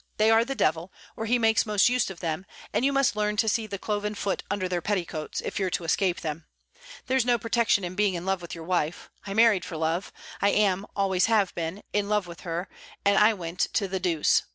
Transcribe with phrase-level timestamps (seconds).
[0.17, 3.37] They are the devil or he makes most use of them: and you must learn
[3.37, 6.47] to see the cloven foot under their petticoats, if you're to escape them.
[7.05, 10.11] There's no protection in being in love with your wife; I married for love;
[10.41, 12.67] I am, I always have been, in love with her;
[13.05, 14.41] and I went to the deuce.